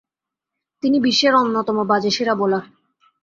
তিনি 0.83 0.97
বিশ্বের 0.99 1.33
অন্যতম 1.35 1.77
বাজে 1.83 2.11
সেরা 2.11 2.33
বোলার। 2.35 2.65